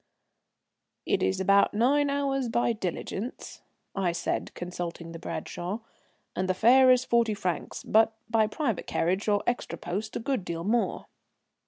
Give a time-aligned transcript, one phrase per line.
[1.05, 3.61] "It is about nine hours by diligence,"
[3.95, 5.81] I said, consulting the Bradshaw,
[6.35, 10.43] "and the fare is forty francs, but by private carriage or extra post a good
[10.43, 11.05] deal more."